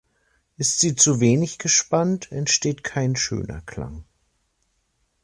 [0.57, 4.03] Ist sie zu wenig gespannt, entsteht kein schöner Klang.